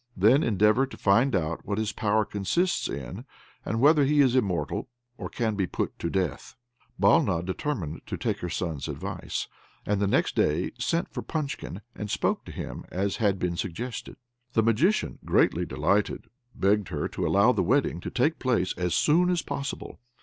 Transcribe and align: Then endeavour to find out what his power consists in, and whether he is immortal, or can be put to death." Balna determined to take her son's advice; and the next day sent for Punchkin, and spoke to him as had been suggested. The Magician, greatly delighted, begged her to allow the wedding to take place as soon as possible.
Then 0.17 0.41
endeavour 0.41 0.87
to 0.87 0.97
find 0.97 1.35
out 1.35 1.63
what 1.63 1.77
his 1.77 1.91
power 1.91 2.25
consists 2.25 2.87
in, 2.89 3.23
and 3.63 3.79
whether 3.79 4.03
he 4.03 4.19
is 4.19 4.35
immortal, 4.35 4.89
or 5.15 5.29
can 5.29 5.53
be 5.53 5.67
put 5.67 5.99
to 5.99 6.09
death." 6.09 6.55
Balna 6.99 7.45
determined 7.45 8.01
to 8.07 8.17
take 8.17 8.39
her 8.39 8.49
son's 8.49 8.87
advice; 8.87 9.47
and 9.85 10.01
the 10.01 10.07
next 10.07 10.33
day 10.35 10.71
sent 10.79 11.13
for 11.13 11.21
Punchkin, 11.21 11.81
and 11.93 12.09
spoke 12.09 12.45
to 12.45 12.51
him 12.51 12.83
as 12.89 13.17
had 13.17 13.37
been 13.37 13.55
suggested. 13.57 14.15
The 14.53 14.63
Magician, 14.63 15.19
greatly 15.23 15.67
delighted, 15.67 16.31
begged 16.55 16.87
her 16.87 17.07
to 17.09 17.27
allow 17.27 17.51
the 17.51 17.61
wedding 17.61 17.99
to 17.99 18.09
take 18.09 18.39
place 18.39 18.73
as 18.77 18.95
soon 18.95 19.29
as 19.29 19.43
possible. 19.43 19.99